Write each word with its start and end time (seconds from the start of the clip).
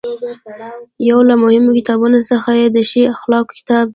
یو 1.09 1.19
له 1.29 1.35
مهمو 1.43 1.71
کتابونو 1.77 2.19
څخه 2.31 2.51
یې 2.59 2.67
د 2.69 2.77
ښې 2.89 3.01
اخلاقو 3.13 3.53
کتاب 3.59 3.85
دی. 3.89 3.89